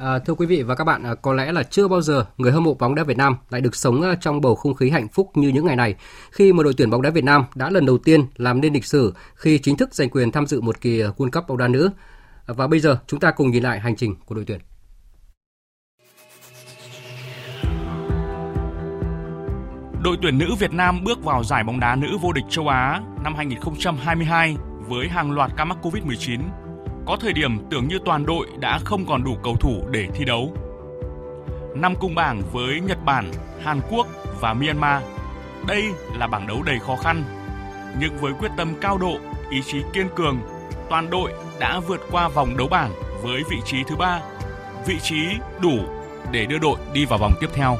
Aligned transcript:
À, 0.00 0.18
thưa 0.18 0.34
quý 0.34 0.46
vị 0.46 0.62
và 0.62 0.74
các 0.74 0.84
bạn, 0.84 1.02
à, 1.02 1.14
có 1.14 1.32
lẽ 1.32 1.52
là 1.52 1.62
chưa 1.62 1.88
bao 1.88 2.00
giờ 2.00 2.24
người 2.38 2.52
hâm 2.52 2.64
mộ 2.64 2.74
bóng 2.74 2.94
đá 2.94 3.04
Việt 3.04 3.16
Nam 3.16 3.36
lại 3.50 3.60
được 3.60 3.76
sống 3.76 4.02
à, 4.02 4.14
trong 4.20 4.40
bầu 4.40 4.54
không 4.54 4.74
khí 4.74 4.90
hạnh 4.90 5.08
phúc 5.08 5.30
như 5.34 5.48
những 5.48 5.66
ngày 5.66 5.76
này, 5.76 5.94
khi 6.30 6.52
mà 6.52 6.62
đội 6.62 6.74
tuyển 6.76 6.90
bóng 6.90 7.02
đá 7.02 7.10
Việt 7.10 7.24
Nam 7.24 7.44
đã 7.54 7.70
lần 7.70 7.86
đầu 7.86 7.98
tiên 7.98 8.26
làm 8.36 8.60
nên 8.60 8.72
lịch 8.72 8.84
sử 8.84 9.14
khi 9.34 9.58
chính 9.58 9.76
thức 9.76 9.94
giành 9.94 10.10
quyền 10.10 10.32
tham 10.32 10.46
dự 10.46 10.60
một 10.60 10.80
kỳ 10.80 11.00
à, 11.00 11.08
World 11.16 11.30
Cup 11.30 11.48
bóng 11.48 11.58
đá 11.58 11.68
nữ. 11.68 11.90
Và 12.46 12.66
bây 12.66 12.80
giờ 12.80 12.98
chúng 13.06 13.20
ta 13.20 13.30
cùng 13.30 13.50
nhìn 13.50 13.62
lại 13.62 13.80
hành 13.80 13.96
trình 13.96 14.14
của 14.26 14.34
đội 14.34 14.44
tuyển. 14.44 14.60
Đội 20.02 20.16
tuyển 20.22 20.38
nữ 20.38 20.54
Việt 20.58 20.72
Nam 20.72 21.04
bước 21.04 21.24
vào 21.24 21.44
giải 21.44 21.64
bóng 21.64 21.80
đá 21.80 21.96
nữ 21.96 22.18
vô 22.22 22.32
địch 22.32 22.44
châu 22.50 22.68
Á 22.68 23.00
năm 23.24 23.34
2022 23.34 24.56
với 24.88 25.08
hàng 25.08 25.32
loạt 25.32 25.50
ca 25.56 25.64
mắc 25.64 25.78
Covid-19 25.82 26.65
có 27.06 27.16
thời 27.20 27.32
điểm 27.32 27.58
tưởng 27.70 27.88
như 27.88 27.98
toàn 28.04 28.26
đội 28.26 28.46
đã 28.58 28.78
không 28.84 29.06
còn 29.06 29.24
đủ 29.24 29.36
cầu 29.42 29.56
thủ 29.60 29.82
để 29.90 30.06
thi 30.14 30.24
đấu. 30.24 30.52
Năm 31.74 31.94
cung 31.96 32.14
bảng 32.14 32.42
với 32.52 32.80
Nhật 32.80 33.04
Bản, 33.04 33.30
Hàn 33.62 33.80
Quốc 33.90 34.06
và 34.40 34.54
Myanmar. 34.54 35.02
Đây 35.66 35.84
là 36.18 36.26
bảng 36.26 36.46
đấu 36.46 36.62
đầy 36.62 36.78
khó 36.78 36.96
khăn. 36.96 37.24
Nhưng 38.00 38.16
với 38.16 38.32
quyết 38.32 38.50
tâm 38.56 38.74
cao 38.80 38.98
độ, 38.98 39.16
ý 39.50 39.62
chí 39.62 39.78
kiên 39.92 40.08
cường, 40.16 40.38
toàn 40.90 41.10
đội 41.10 41.32
đã 41.58 41.80
vượt 41.80 42.00
qua 42.10 42.28
vòng 42.28 42.56
đấu 42.56 42.68
bảng 42.68 42.90
với 43.22 43.42
vị 43.50 43.56
trí 43.64 43.76
thứ 43.88 43.96
ba, 43.96 44.20
vị 44.86 44.98
trí 45.02 45.22
đủ 45.60 45.78
để 46.30 46.46
đưa 46.46 46.58
đội 46.58 46.78
đi 46.92 47.04
vào 47.04 47.18
vòng 47.18 47.32
tiếp 47.40 47.48
theo. 47.54 47.78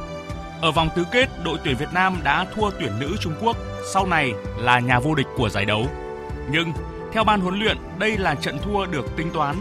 Ở 0.61 0.73
vòng 0.73 0.89
tứ 0.97 1.05
kết, 1.13 1.29
đội 1.45 1.59
tuyển 1.65 1.77
Việt 1.77 1.93
Nam 1.95 2.17
đã 2.25 2.47
thua 2.55 2.71
tuyển 2.71 2.93
nữ 3.01 3.17
Trung 3.21 3.35
Quốc, 3.41 3.57
sau 3.93 4.07
này 4.07 4.33
là 4.59 4.79
nhà 4.81 5.01
vô 5.01 5.15
địch 5.15 5.27
của 5.37 5.49
giải 5.49 5.65
đấu. 5.65 5.87
Nhưng 6.51 6.73
theo 7.13 7.25
ban 7.25 7.41
huấn 7.41 7.59
luyện, 7.59 7.77
đây 7.99 8.19
là 8.19 8.35
trận 8.35 8.59
thua 8.65 8.87
được 8.87 9.17
tính 9.17 9.31
toán 9.33 9.57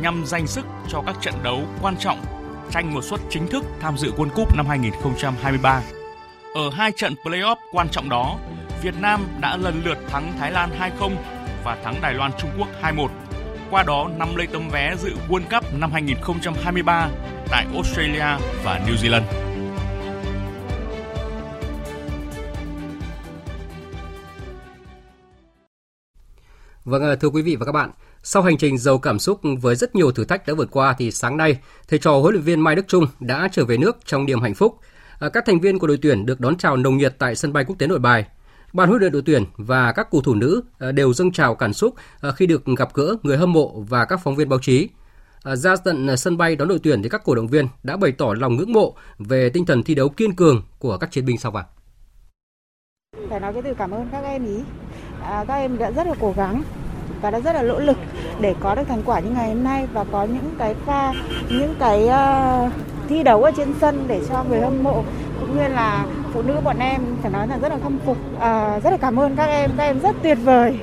nhằm 0.00 0.26
dành 0.26 0.46
sức 0.46 0.66
cho 0.88 1.02
các 1.06 1.16
trận 1.20 1.34
đấu 1.42 1.62
quan 1.82 1.96
trọng 1.96 2.24
tranh 2.70 2.94
một 2.94 3.04
suất 3.04 3.20
chính 3.30 3.46
thức 3.46 3.64
tham 3.80 3.98
dự 3.98 4.12
World 4.12 4.30
Cup 4.30 4.56
năm 4.56 4.66
2023. 4.66 5.82
Ở 6.54 6.70
hai 6.70 6.92
trận 6.92 7.14
playoff 7.24 7.56
quan 7.72 7.88
trọng 7.88 8.08
đó, 8.08 8.38
Việt 8.82 8.94
Nam 9.00 9.20
đã 9.40 9.56
lần 9.56 9.82
lượt 9.84 9.98
thắng 10.10 10.32
Thái 10.38 10.52
Lan 10.52 10.70
2-0 11.00 11.10
và 11.64 11.76
thắng 11.84 12.00
Đài 12.02 12.14
Loan 12.14 12.32
Trung 12.38 12.50
Quốc 12.58 12.68
2-1. 12.82 13.08
Qua 13.70 13.82
đó 13.82 14.10
nắm 14.16 14.36
lấy 14.36 14.46
tấm 14.46 14.68
vé 14.68 14.96
dự 14.96 15.14
World 15.28 15.60
Cup 15.60 15.74
năm 15.74 15.92
2023 15.92 17.08
tại 17.50 17.66
Australia 17.74 18.26
và 18.64 18.80
New 18.86 18.96
Zealand. 18.96 19.49
Vâng, 26.84 27.02
à, 27.02 27.14
thưa 27.14 27.28
quý 27.28 27.42
vị 27.42 27.56
và 27.56 27.66
các 27.66 27.72
bạn, 27.72 27.90
sau 28.22 28.42
hành 28.42 28.58
trình 28.58 28.78
giàu 28.78 28.98
cảm 28.98 29.18
xúc 29.18 29.40
với 29.60 29.74
rất 29.74 29.94
nhiều 29.94 30.12
thử 30.12 30.24
thách 30.24 30.46
đã 30.46 30.54
vượt 30.54 30.68
qua 30.70 30.94
thì 30.98 31.10
sáng 31.10 31.36
nay, 31.36 31.58
thầy 31.88 31.98
trò 31.98 32.12
huấn 32.12 32.34
luyện 32.34 32.44
viên 32.44 32.60
Mai 32.60 32.74
Đức 32.76 32.88
Trung 32.88 33.06
đã 33.20 33.48
trở 33.52 33.64
về 33.64 33.76
nước 33.76 33.96
trong 34.04 34.26
niềm 34.26 34.40
hạnh 34.40 34.54
phúc. 34.54 34.78
À, 35.18 35.28
các 35.28 35.44
thành 35.46 35.60
viên 35.60 35.78
của 35.78 35.86
đội 35.86 35.98
tuyển 36.02 36.26
được 36.26 36.40
đón 36.40 36.56
chào 36.56 36.76
nồng 36.76 36.96
nhiệt 36.96 37.14
tại 37.18 37.36
sân 37.36 37.52
bay 37.52 37.64
quốc 37.64 37.76
tế 37.78 37.86
Nội 37.86 37.98
Bài. 37.98 38.26
Ban 38.72 38.88
huấn 38.88 39.00
luyện 39.00 39.12
đội 39.12 39.22
tuyển 39.26 39.44
và 39.56 39.92
các 39.92 40.08
cầu 40.10 40.20
thủ 40.20 40.34
nữ 40.34 40.62
à, 40.78 40.92
đều 40.92 41.12
dâng 41.12 41.32
trào 41.32 41.54
cảm 41.54 41.72
xúc 41.72 41.94
khi 42.36 42.46
được 42.46 42.62
gặp 42.78 42.94
gỡ 42.94 43.16
người 43.22 43.36
hâm 43.36 43.52
mộ 43.52 43.80
và 43.88 44.04
các 44.04 44.20
phóng 44.24 44.36
viên 44.36 44.48
báo 44.48 44.58
chí. 44.58 44.88
Ra 45.44 45.76
tận 45.76 46.16
sân 46.16 46.36
bay 46.36 46.56
đón 46.56 46.68
đội 46.68 46.78
tuyển 46.82 47.02
thì 47.02 47.08
các 47.08 47.24
cổ 47.24 47.34
động 47.34 47.46
viên 47.46 47.66
đã 47.82 47.96
bày 47.96 48.12
tỏ 48.12 48.34
lòng 48.38 48.56
ngưỡng 48.56 48.72
mộ 48.72 48.96
về 49.18 49.50
tinh 49.50 49.66
thần 49.66 49.82
thi 49.82 49.94
đấu 49.94 50.08
kiên 50.08 50.36
cường 50.36 50.62
của 50.78 50.98
các 50.98 51.10
chiến 51.10 51.24
binh 51.24 51.38
sao 51.38 51.52
vàng. 51.52 51.64
Phải 53.30 53.40
nói 53.40 53.52
cái 53.52 53.62
từ 53.62 53.74
cảm 53.78 53.90
ơn 53.90 54.08
các 54.12 54.24
em 54.24 54.46
ý. 54.46 54.62
À, 55.30 55.44
các 55.48 55.54
em 55.54 55.78
đã 55.78 55.90
rất 55.90 56.06
là 56.06 56.14
cố 56.20 56.32
gắng 56.36 56.62
và 57.22 57.30
đã 57.30 57.40
rất 57.40 57.54
là 57.54 57.62
nỗ 57.62 57.78
lực 57.78 57.96
để 58.40 58.54
có 58.60 58.74
được 58.74 58.82
thành 58.88 59.02
quả 59.04 59.20
như 59.20 59.30
ngày 59.30 59.48
hôm 59.48 59.64
nay 59.64 59.86
và 59.92 60.04
có 60.12 60.24
những 60.24 60.54
cái 60.58 60.74
pha 60.86 61.12
những 61.48 61.74
cái 61.78 62.04
uh, 62.04 62.72
thi 63.08 63.22
đấu 63.22 63.42
ở 63.42 63.50
trên 63.56 63.74
sân 63.80 64.04
để 64.08 64.20
cho 64.28 64.44
người 64.48 64.60
hâm 64.60 64.82
mộ 64.82 65.02
cũng 65.40 65.56
như 65.56 65.68
là 65.68 66.04
phụ 66.32 66.42
nữ 66.42 66.54
bọn 66.64 66.76
em 66.78 67.00
phải 67.22 67.30
nói 67.30 67.48
là 67.48 67.58
rất 67.58 67.68
là 67.68 67.78
khâm 67.82 67.98
phục. 68.06 68.16
Uh, 68.36 68.82
rất 68.84 68.90
là 68.90 68.96
cảm 69.00 69.20
ơn 69.20 69.36
các 69.36 69.44
em 69.44 69.70
các 69.76 69.84
em 69.84 70.00
rất 70.00 70.16
tuyệt 70.22 70.38
vời. 70.44 70.78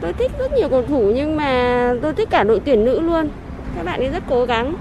Tôi 0.00 0.12
thích 0.12 0.30
rất 0.38 0.52
nhiều 0.52 0.68
cầu 0.68 0.82
thủ 0.82 1.12
nhưng 1.14 1.36
mà 1.36 1.94
tôi 2.02 2.14
thích 2.14 2.28
cả 2.30 2.44
đội 2.44 2.60
tuyển 2.64 2.84
nữ 2.84 3.00
luôn. 3.00 3.28
Các 3.76 3.84
bạn 3.84 4.00
ấy 4.00 4.08
rất 4.08 4.22
cố 4.28 4.44
gắng. 4.44 4.74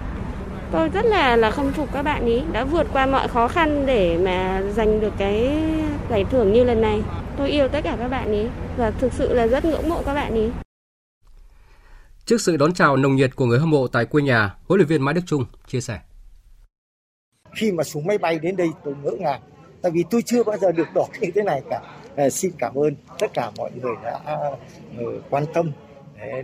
Tôi 0.72 0.90
rất 0.90 1.06
là 1.06 1.36
là 1.36 1.52
khâm 1.52 1.72
phục 1.72 1.94
các 1.94 2.02
bạn 2.02 2.22
ấy 2.22 2.44
đã 2.52 2.64
vượt 2.64 2.88
qua 2.94 3.06
mọi 3.06 3.28
khó 3.28 3.48
khăn 3.48 3.86
để 3.86 4.18
mà 4.18 4.62
giành 4.76 5.00
được 5.00 5.14
cái 5.18 5.60
giải 6.10 6.26
thưởng 6.32 6.54
như 6.54 6.64
lần 6.64 6.82
này 6.82 7.02
tôi 7.38 7.50
yêu 7.50 7.68
tất 7.68 7.82
cả 7.84 7.96
các 8.00 8.08
bạn 8.08 8.28
ấy 8.28 8.50
và 8.78 8.92
thực 8.92 9.14
sự 9.14 9.34
là 9.34 9.48
rất 9.48 9.66
ngưỡng 9.66 9.90
mộ 9.90 10.04
các 10.06 10.14
bạn 10.14 10.34
ấy. 10.34 10.52
Trước 12.26 12.42
sự 12.42 12.58
đón 12.58 12.74
chào 12.74 12.98
nồng 12.98 13.16
nhiệt 13.16 13.36
của 13.36 13.46
người 13.46 13.60
hâm 13.60 13.70
mộ 13.70 13.88
tại 13.88 14.06
quê 14.06 14.22
nhà, 14.24 14.56
huấn 14.68 14.78
luyện 14.78 14.88
viên 14.88 15.02
Mai 15.02 15.14
Đức 15.14 15.22
Trung 15.26 15.46
chia 15.68 15.82
sẻ. 15.82 16.00
Khi 17.52 17.72
mà 17.72 17.84
xuống 17.84 18.06
máy 18.06 18.18
bay 18.18 18.40
đến 18.40 18.56
đây 18.56 18.68
tôi 18.84 18.96
ngỡ 19.04 19.12
ngàng, 19.20 19.42
tại 19.82 19.92
vì 19.92 20.04
tôi 20.10 20.22
chưa 20.26 20.44
bao 20.44 20.58
giờ 20.58 20.72
được 20.72 20.88
đón 20.96 21.10
như 21.20 21.32
thế 21.36 21.44
này 21.44 21.62
cả. 21.70 21.82
À, 22.16 22.30
xin 22.30 22.52
cảm 22.60 22.76
ơn 22.76 22.96
tất 23.20 23.28
cả 23.34 23.52
mọi 23.58 23.72
người 23.82 23.96
đã 24.04 24.20
uh, 25.02 25.24
quan 25.30 25.46
tâm 25.54 25.72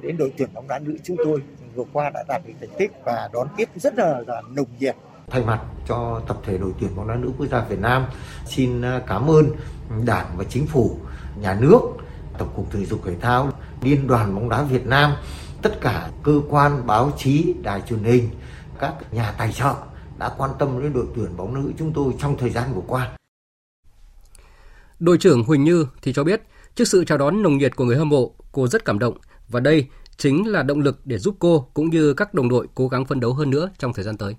đến 0.02 0.18
đội 0.18 0.34
tuyển 0.38 0.50
bóng 0.54 0.68
đá 0.68 0.80
nữ 0.80 0.98
chúng 1.04 1.18
tôi 1.24 1.42
vừa 1.76 1.84
qua 1.94 2.10
đã 2.10 2.24
đạt 2.28 2.42
được 2.48 2.54
thành 2.60 2.70
tích 2.78 2.92
và 3.04 3.30
đón 3.34 3.48
tiếp 3.58 3.70
rất 3.76 3.98
là, 3.98 4.22
là 4.28 4.42
nồng 4.42 4.68
nhiệt 4.80 4.96
thay 5.32 5.44
mặt 5.46 5.62
cho 5.88 6.22
tập 6.28 6.38
thể 6.44 6.58
đội 6.58 6.72
tuyển 6.80 6.96
bóng 6.96 7.08
đá 7.08 7.16
nữ 7.16 7.32
quốc 7.38 7.48
gia 7.52 7.66
Việt 7.66 7.80
Nam 7.80 8.06
xin 8.46 8.82
à, 8.82 9.02
cảm 9.08 9.30
ơn 9.30 9.46
Đảng 10.06 10.28
và 10.38 10.44
Chính 10.44 10.68
phủ, 10.68 10.98
nhà 11.42 11.58
nước, 11.62 11.80
Tổng 12.38 12.50
cục 12.56 12.72
Thể 12.72 12.86
dục 12.86 13.02
Thể 13.06 13.16
thao, 13.22 13.52
Liên 13.82 14.08
đoàn 14.08 14.36
bóng 14.36 14.50
đá 14.50 14.64
Việt 14.64 14.86
Nam, 14.86 15.14
tất 15.62 15.82
cả 15.82 16.10
cơ 16.24 16.42
quan 16.50 16.88
báo 16.88 17.12
chí, 17.18 17.54
đài 17.62 17.82
truyền 17.90 18.04
hình, 18.04 18.30
các 18.80 19.14
nhà 19.14 19.32
tài 19.32 19.52
trợ 19.54 19.74
đã 20.18 20.30
quan 20.38 20.52
tâm 20.60 20.82
đến 20.84 20.94
đội 20.94 21.06
tuyển 21.16 21.38
bóng 21.38 21.54
nữ 21.54 21.72
chúng 21.80 21.94
tôi 21.94 22.14
trong 22.20 22.38
thời 22.38 22.50
gian 22.50 22.74
vừa 22.74 22.82
qua. 22.88 23.12
Đội 25.00 25.18
trưởng 25.18 25.44
Huỳnh 25.44 25.64
Như 25.64 25.88
thì 26.02 26.14
cho 26.14 26.24
biết, 26.24 26.42
trước 26.76 26.86
sự 26.86 27.06
chào 27.06 27.18
đón 27.18 27.42
nồng 27.42 27.58
nhiệt 27.58 27.76
của 27.76 27.86
người 27.86 27.98
hâm 27.98 28.10
mộ, 28.10 28.36
cô 28.52 28.68
rất 28.68 28.86
cảm 28.86 29.00
động 29.00 29.18
và 29.50 29.60
đây 29.60 29.88
chính 30.18 30.48
là 30.48 30.64
động 30.64 30.80
lực 30.80 31.06
để 31.06 31.18
giúp 31.18 31.36
cô 31.40 31.70
cũng 31.74 31.90
như 31.90 32.14
các 32.14 32.34
đồng 32.34 32.50
đội 32.50 32.68
cố 32.76 32.88
gắng 32.88 33.06
phấn 33.06 33.20
đấu 33.20 33.34
hơn 33.34 33.50
nữa 33.50 33.70
trong 33.78 33.94
thời 33.94 34.06
gian 34.06 34.18
tới. 34.18 34.36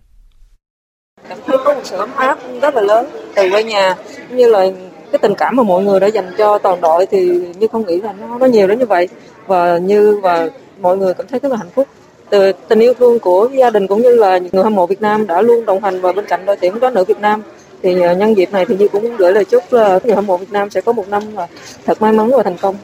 Cảm 1.29 1.39
thấy 1.47 1.57
có 1.65 1.75
một 1.75 1.80
sự 1.91 1.97
ấm 1.97 2.11
áp 2.17 2.39
rất 2.63 2.75
là 2.75 2.83
lớn. 2.83 3.07
Từ 3.35 3.51
quê 3.51 3.63
nhà 3.65 3.97
như 4.31 4.49
là 4.49 4.67
cái 5.13 5.19
tình 5.19 5.35
cảm 5.35 5.57
mà 5.57 5.63
mọi 5.63 5.83
người 5.83 6.01
đã 6.01 6.07
dành 6.07 6.33
cho 6.39 6.59
toàn 6.59 6.81
đội 6.81 7.07
thì 7.07 7.21
như 7.59 7.67
không 7.73 7.87
nghĩ 7.87 8.01
là 8.01 8.13
nó 8.13 8.39
nó 8.39 8.47
nhiều 8.47 8.67
đến 8.67 8.79
như 8.79 8.87
vậy. 8.87 9.09
Và 9.47 9.79
như 9.79 10.21
và 10.23 10.49
mọi 10.81 10.97
người 10.97 11.15
cảm 11.15 11.27
thấy 11.27 11.41
rất 11.43 11.53
là 11.53 11.57
hạnh 11.57 11.71
phúc. 11.75 11.89
Từ 12.31 12.53
tình 12.69 12.79
yêu 12.79 12.95
thương 12.95 13.19
của 13.19 13.49
gia 13.53 13.71
đình 13.71 13.87
cũng 13.87 14.03
như 14.03 14.15
là 14.15 14.39
người 14.53 14.63
hâm 14.63 14.75
mộ 14.75 14.87
Việt 14.87 15.03
Nam 15.03 15.27
đã 15.27 15.43
luôn 15.43 15.67
đồng 15.67 15.83
hành 15.83 16.01
và 16.01 16.13
bên 16.13 16.27
cạnh 16.27 16.47
đội 16.47 16.57
tuyển 16.57 16.81
bóng 16.81 16.95
nữ 16.95 17.05
Việt 17.05 17.21
Nam. 17.21 17.43
Thì 17.83 18.01
à, 18.01 18.13
nhân 18.13 18.37
dịp 18.37 18.53
này 18.53 18.65
thì 18.69 18.77
như 18.77 18.89
cũng 18.89 19.17
gửi 19.17 19.33
lời 19.33 19.45
chúc 19.45 19.73
là 19.73 19.99
người 20.05 20.15
hâm 20.15 20.27
mộ 20.27 20.37
Việt 20.37 20.53
Nam 20.53 20.71
sẽ 20.71 20.81
có 20.81 20.93
một 20.93 21.09
năm 21.09 21.23
à, 21.37 21.47
thật 21.87 22.03
may 22.03 22.13
mắn 22.13 22.31
và 22.37 22.43
thành 22.43 22.57
công. 22.61 22.77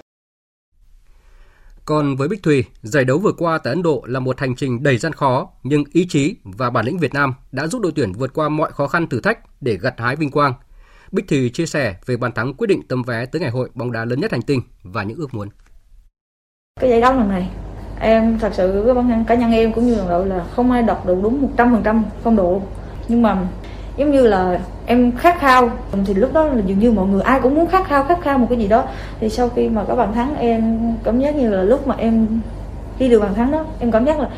Còn 1.87 2.17
với 2.17 2.29
Bích 2.29 2.43
Thùy, 2.43 2.65
giải 2.83 3.05
đấu 3.05 3.19
vừa 3.19 3.33
qua 3.33 3.59
tại 3.59 3.73
Ấn 3.73 3.83
Độ 3.83 4.03
là 4.07 4.21
một 4.21 4.41
hành 4.41 4.55
trình 4.57 4.83
đầy 4.83 4.99
gian 4.99 5.13
khó, 5.13 5.49
nhưng 5.63 5.85
ý 5.93 6.07
chí 6.09 6.37
và 6.45 6.71
bản 6.71 6.87
lĩnh 6.87 6.99
Việt 6.99 7.15
Nam 7.15 7.35
đã 7.53 7.67
giúp 7.67 7.83
đội 7.83 7.93
tuyển 7.95 8.13
vượt 8.13 8.35
qua 8.35 8.49
mọi 8.49 8.73
khó 8.73 8.87
khăn 8.87 9.07
thử 9.07 9.21
thách 9.21 9.39
để 9.63 9.77
gặt 9.77 9.95
hái 9.99 10.17
vinh 10.17 10.31
quang. 10.31 10.53
Bích 11.13 11.29
Thùy 11.29 11.51
chia 11.51 11.67
sẻ 11.67 11.95
về 12.07 12.17
bàn 12.17 12.33
thắng 12.33 12.55
quyết 12.55 12.67
định 12.67 12.83
tấm 12.89 13.03
vé 13.03 13.27
tới 13.27 13.41
ngày 13.41 13.51
hội 13.51 13.71
bóng 13.75 13.93
đá 13.93 14.05
lớn 14.05 14.21
nhất 14.21 14.33
hành 14.33 14.43
tinh 14.43 14.61
và 14.83 15.03
những 15.03 15.19
ước 15.19 15.35
muốn. 15.35 15.49
Cái 16.81 16.91
giải 16.91 17.01
đấu 17.01 17.13
lần 17.13 17.29
này, 17.29 17.51
em 18.01 18.39
thật 18.39 18.53
sự 18.55 18.83
với 18.85 18.95
bản 18.95 19.09
thân 19.09 19.25
cá 19.25 19.35
nhân 19.35 19.53
em 19.53 19.73
cũng 19.73 19.87
như 19.87 19.97
đồng 19.97 20.09
đội 20.09 20.27
là 20.27 20.47
không 20.57 20.71
ai 20.71 20.83
đọc 20.83 21.07
được 21.07 21.17
đúng 21.23 21.49
100% 21.57 22.03
phong 22.23 22.37
độ. 22.37 22.63
Nhưng 23.09 23.23
mà 23.23 23.49
giống 23.97 24.11
như 24.11 24.27
là 24.27 24.59
em 24.87 25.13
khát 25.17 25.41
khao. 25.41 25.71
Thì 26.07 26.15
lúc 26.15 26.33
đó 26.33 26.45
là 26.45 26.63
dường 26.67 26.79
như 26.79 26.93
mọi 26.93 27.07
người 27.07 27.23
ai 27.23 27.41
cũng 27.41 27.55
muốn 27.55 27.67
khát 27.67 27.89
khao 27.89 28.05
khát 28.05 28.19
khao 28.23 28.39
một 28.39 28.47
cái 28.51 28.59
gì 28.59 28.69
đó. 28.69 28.85
Thì 29.21 29.29
sau 29.29 29.49
khi 29.49 29.69
mà 29.69 29.85
có 29.89 29.95
bàn 29.95 30.13
thắng, 30.15 30.37
em 30.37 30.79
cảm 31.05 31.21
giác 31.21 31.35
như 31.37 31.51
là 31.51 31.63
lúc 31.63 31.87
mà 31.87 31.95
em 31.99 32.27
ghi 32.99 33.09
được 33.09 33.21
bàn 33.21 33.35
thắng 33.35 33.51
đó, 33.51 33.65
em 33.81 33.91
cảm 33.91 34.05
giác 34.05 34.21
là 34.21 34.29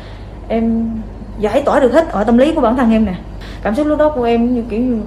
em 0.47 0.91
giải 1.39 1.61
tỏa 1.61 1.79
được 1.79 1.93
hết 1.93 2.09
ở 2.09 2.23
tâm 2.23 2.37
lý 2.37 2.53
của 2.53 2.61
bản 2.61 2.77
thân 2.77 2.91
em 2.91 3.05
nè. 3.05 3.15
Cảm 3.63 3.75
xúc 3.75 3.87
lúc 3.87 3.99
đó 3.99 4.09
của 4.09 4.23
em 4.23 4.55
như 4.55 4.63
kiểu 4.69 4.79
như 4.79 5.01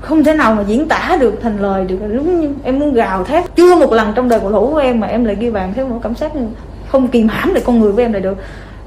không 0.00 0.24
thể 0.24 0.34
nào 0.34 0.54
mà 0.54 0.62
diễn 0.66 0.88
tả 0.88 1.16
được, 1.20 1.38
thành 1.42 1.58
lời 1.58 1.84
được. 1.84 1.98
Đúng 2.12 2.40
như 2.40 2.54
em 2.64 2.78
muốn 2.78 2.94
gào 2.94 3.24
thét. 3.24 3.44
Chưa 3.56 3.76
một 3.76 3.92
lần 3.92 4.12
trong 4.14 4.28
đời 4.28 4.40
cầu 4.40 4.52
thủ 4.52 4.70
của 4.70 4.78
em 4.78 5.00
mà 5.00 5.06
em 5.06 5.24
lại 5.24 5.36
ghi 5.40 5.50
bàn 5.50 5.72
thế 5.76 5.84
một 5.84 6.00
cảm 6.02 6.14
giác 6.14 6.36
như 6.36 6.46
không 6.88 7.08
kìm 7.08 7.28
hãm 7.28 7.54
được 7.54 7.60
con 7.64 7.80
người 7.80 7.92
của 7.92 8.02
em 8.02 8.12
lại 8.12 8.22
được. 8.22 8.38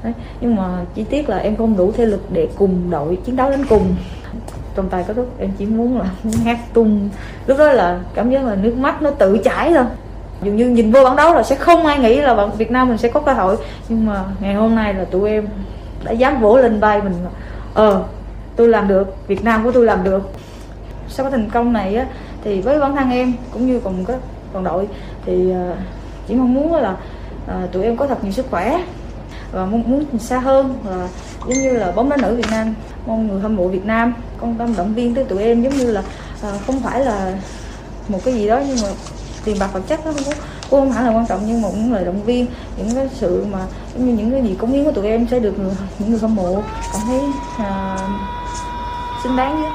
Đấy. 0.02 0.12
nhưng 0.40 0.56
mà 0.56 0.64
chi 0.94 1.04
tiết 1.04 1.28
là 1.28 1.36
em 1.36 1.56
không 1.56 1.76
đủ 1.76 1.92
thể 1.92 2.04
lực 2.04 2.20
để 2.32 2.48
cùng 2.58 2.90
đội 2.90 3.16
chiến 3.24 3.36
đấu 3.36 3.50
đến 3.50 3.66
cùng 3.68 3.94
trong 4.78 4.88
tay 4.88 5.04
có 5.08 5.14
thuốc 5.14 5.26
em 5.38 5.50
chỉ 5.58 5.66
muốn 5.66 5.98
là 5.98 6.04
muốn 6.22 6.34
hát 6.34 6.58
tung. 6.72 7.08
Lúc 7.46 7.58
đó 7.58 7.72
là 7.72 8.00
cảm 8.14 8.30
giác 8.30 8.44
là 8.44 8.54
nước 8.54 8.76
mắt 8.76 9.02
nó 9.02 9.10
tự 9.10 9.38
chảy 9.38 9.72
thôi. 9.74 9.84
Dường 10.42 10.56
như 10.56 10.68
nhìn 10.68 10.92
vô 10.92 11.04
bản 11.04 11.16
đấu 11.16 11.34
là 11.34 11.42
sẽ 11.42 11.56
không 11.56 11.86
ai 11.86 11.98
nghĩ 11.98 12.20
là 12.20 12.46
Việt 12.46 12.70
Nam 12.70 12.88
mình 12.88 12.98
sẽ 12.98 13.08
có 13.08 13.20
cơ 13.20 13.32
hội. 13.32 13.56
Nhưng 13.88 14.06
mà 14.06 14.24
ngày 14.40 14.54
hôm 14.54 14.74
nay 14.74 14.94
là 14.94 15.04
tụi 15.04 15.30
em 15.30 15.46
đã 16.04 16.12
dám 16.12 16.40
vỗ 16.40 16.56
lên 16.56 16.80
vai 16.80 17.02
mình 17.02 17.12
ờ 17.74 18.02
tôi 18.56 18.68
làm 18.68 18.88
được 18.88 19.28
Việt 19.28 19.44
Nam 19.44 19.64
của 19.64 19.72
tôi 19.72 19.84
làm 19.84 20.04
được. 20.04 20.30
Sau 21.08 21.24
cái 21.24 21.30
thành 21.30 21.50
công 21.50 21.72
này 21.72 21.96
á, 21.96 22.06
thì 22.44 22.60
với 22.60 22.80
bản 22.80 22.96
thân 22.96 23.10
em 23.10 23.32
cũng 23.52 23.66
như 23.66 23.80
cùng 23.80 24.04
các 24.04 24.16
đồng 24.54 24.64
đội 24.64 24.88
thì 25.26 25.50
ờ, 25.50 25.72
chỉ 26.28 26.34
mong 26.34 26.54
muốn 26.54 26.74
là 26.74 26.96
ờ, 27.46 27.68
tụi 27.72 27.84
em 27.84 27.96
có 27.96 28.06
thật 28.06 28.24
nhiều 28.24 28.32
sức 28.32 28.46
khỏe 28.50 28.80
và 29.52 29.64
mong 29.64 29.90
muốn 29.90 30.18
xa 30.18 30.38
hơn 30.38 30.78
và 30.84 31.08
giống 31.40 31.58
như 31.62 31.72
là 31.72 31.92
bóng 31.92 32.08
đá 32.08 32.16
nữ 32.16 32.34
Việt 32.36 32.50
Nam 32.50 32.74
mong 33.06 33.28
người 33.28 33.40
hâm 33.40 33.56
mộ 33.56 33.68
Việt 33.68 33.84
Nam 33.84 34.14
quan 34.40 34.54
tâm 34.54 34.76
động 34.76 34.94
viên 34.94 35.14
tới 35.14 35.24
tụi 35.24 35.42
em 35.42 35.62
giống 35.62 35.76
như 35.76 35.90
là 35.90 36.02
à, 36.42 36.52
không 36.66 36.80
phải 36.80 37.00
là 37.00 37.38
một 38.08 38.18
cái 38.24 38.34
gì 38.34 38.48
đó 38.48 38.60
nhưng 38.66 38.76
mà 38.82 38.88
tiền 39.44 39.56
bạc 39.60 39.68
vật 39.72 39.82
chất 39.88 40.06
nó 40.06 40.12
không 40.12 40.22
có 40.26 40.32
cũng 40.70 40.80
không 40.80 40.92
hẳn 40.92 41.06
là 41.06 41.12
quan 41.12 41.26
trọng 41.26 41.40
nhưng 41.46 41.62
mà 41.62 41.68
cũng 41.68 41.92
là 41.92 42.00
động 42.00 42.22
viên 42.22 42.46
những 42.76 42.94
cái 42.94 43.08
sự 43.14 43.46
mà 43.52 43.58
giống 43.94 44.06
như 44.06 44.12
những 44.12 44.30
cái 44.30 44.42
gì 44.42 44.56
cống 44.58 44.72
hiến 44.72 44.84
của 44.84 44.92
tụi 44.92 45.06
em 45.06 45.26
sẽ 45.30 45.38
được 45.38 45.58
người, 45.58 45.74
những 45.98 46.10
người 46.10 46.18
hâm 46.20 46.34
mộ 46.34 46.62
cảm 46.92 47.02
thấy 47.06 47.20
à, 47.58 47.98
xứng 49.22 49.36
đáng 49.36 49.62
với 49.62 49.70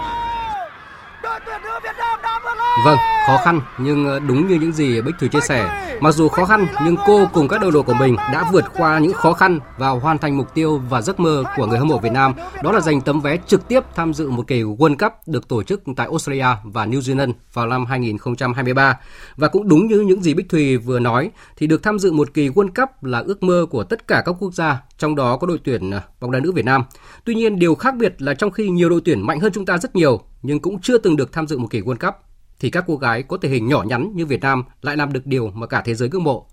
Vâng, 2.86 2.98
khó 3.28 3.38
khăn 3.38 3.62
nhưng 3.78 4.06
ờ, 4.06 4.20
đúng 4.20 4.48
như 4.48 4.56
những 4.56 4.72
gì 4.72 5.02
Bích 5.02 5.16
Thủy 5.20 5.30
chia 5.30 5.40
sẻ, 5.40 5.98
mặc 6.02 6.12
dù 6.12 6.28
khó 6.28 6.46
khăn 6.46 6.68
nhưng 6.86 6.96
cô 7.06 7.28
cùng 7.34 7.48
các 7.48 7.62
đồng 7.62 7.72
đội 7.72 7.84
của 7.84 7.94
mình 7.94 8.16
đã 8.16 8.50
vượt 8.52 8.66
qua 8.78 9.00
những 9.00 9.14
khó 9.14 9.34
khăn 9.34 9.60
và 9.78 9.90
hoàn 9.90 10.18
thành 10.18 10.38
mục 10.38 10.54
tiêu 10.54 10.82
và 10.90 11.02
giấc 11.02 11.20
mơ 11.20 11.44
của 11.58 11.66
người 11.66 11.78
hâm 11.80 11.88
mộ 11.88 11.98
Việt 11.98 12.12
Nam, 12.12 12.34
đó 12.64 12.72
là 12.72 12.80
giành 12.80 13.02
tấm 13.02 13.22
vé 13.22 13.38
trực 13.48 13.68
tiếp 13.68 13.84
tham 13.96 14.14
dự 14.14 14.30
một 14.30 14.48
kỳ 14.48 14.64
World 14.64 14.96
Cup 14.98 15.14
được 15.28 15.48
tổ 15.48 15.64
chức 15.64 15.84
tại 15.96 16.08
Australia 16.08 16.48
và 16.64 16.86
New 16.86 17.00
Zealand 17.00 17.34
vào 17.54 17.68
năm 17.68 17.86
2023. 17.86 19.00
Và 19.36 19.48
cũng 19.48 19.68
đúng 19.68 19.88
như 19.88 20.00
những 20.00 20.24
gì 20.24 20.34
Bích 20.34 20.50
Thủy 20.50 20.78
vừa 20.78 21.00
nói 21.00 21.32
thì 21.58 21.68
được 21.68 21.84
tham 21.84 22.00
dự 22.00 22.12
một 22.12 22.34
kỳ 22.34 22.50
World 22.50 22.70
Cup 22.76 23.04
là 23.04 23.20
ước 23.20 23.44
mơ 23.44 23.66
của 23.70 23.84
tất 23.84 24.08
cả 24.08 24.24
các 24.26 24.36
quốc 24.40 24.54
gia, 24.54 24.82
trong 24.98 25.16
đó 25.16 25.38
có 25.38 25.48
đội 25.48 25.60
tuyển 25.64 25.92
ờ, 25.92 26.02
bóng 26.20 26.32
đá 26.32 26.40
nữ 26.40 26.52
Việt 26.52 26.66
Nam. 26.66 26.84
Tuy 27.26 27.36
nhiên 27.36 27.60
điều 27.60 27.76
khác 27.76 27.96
biệt 27.96 28.22
là 28.22 28.34
trong 28.34 28.52
khi 28.52 28.70
nhiều 28.70 28.90
đội 28.90 29.02
tuyển 29.06 29.22
mạnh 29.22 29.40
hơn 29.40 29.52
chúng 29.54 29.66
ta 29.66 29.78
rất 29.78 29.96
nhiều 29.96 30.22
nhưng 30.42 30.60
cũng 30.60 30.82
chưa 30.82 30.98
từng 30.98 31.16
được 31.16 31.34
tham 31.34 31.48
dự 31.48 31.58
một 31.58 31.68
kỳ 31.70 31.82
World 31.82 32.08
Cup 32.08 32.16
thì 32.64 32.70
các 32.70 32.84
cô 32.88 32.96
gái 32.96 33.24
có 33.24 33.38
thể 33.42 33.50
hình 33.50 33.68
nhỏ 33.68 33.84
nhắn 33.84 34.12
như 34.16 34.26
Việt 34.26 34.42
Nam 34.42 34.64
lại 34.82 34.98
làm 34.98 35.14
được 35.14 35.26
điều 35.26 35.52
mà 35.54 35.68
cả 35.68 35.82
thế 35.86 35.96
giới 35.96 36.10
ngưỡng 36.10 36.24
mộ. 36.24 36.48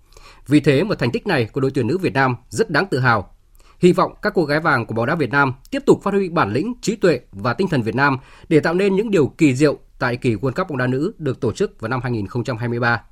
Vì 0.47 0.59
thế 0.59 0.83
mà 0.83 0.95
thành 0.95 1.11
tích 1.11 1.27
này 1.27 1.45
của 1.45 1.61
đội 1.61 1.71
tuyển 1.71 1.87
nữ 1.87 1.97
Việt 1.97 2.13
Nam 2.13 2.35
rất 2.49 2.69
đáng 2.69 2.85
tự 2.85 2.99
hào. 2.99 3.35
Hy 3.79 3.93
vọng 3.93 4.13
các 4.21 4.33
cô 4.35 4.45
gái 4.45 4.59
vàng 4.59 4.85
của 4.85 4.93
bóng 4.93 5.05
đá 5.05 5.15
Việt 5.15 5.29
Nam 5.29 5.53
tiếp 5.71 5.79
tục 5.85 6.03
phát 6.03 6.13
huy 6.13 6.29
bản 6.29 6.53
lĩnh, 6.53 6.73
trí 6.81 6.95
tuệ 6.95 7.19
và 7.31 7.53
tinh 7.53 7.67
thần 7.67 7.81
Việt 7.81 7.95
Nam 7.95 8.17
để 8.49 8.59
tạo 8.59 8.73
nên 8.73 8.95
những 8.95 9.11
điều 9.11 9.27
kỳ 9.27 9.55
diệu 9.55 9.77
tại 9.99 10.17
kỳ 10.17 10.35
World 10.35 10.51
Cup 10.51 10.69
bóng 10.69 10.77
đá 10.77 10.87
nữ 10.87 11.13
được 11.17 11.41
tổ 11.41 11.51
chức 11.51 11.81
vào 11.81 11.89
năm 11.89 11.99
2023 12.03 13.03